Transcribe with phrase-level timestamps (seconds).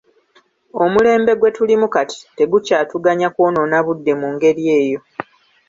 [0.83, 4.99] Omulembe gwe tulimu kati tegukyatuganya kwonoona budde mu ngeri eyo.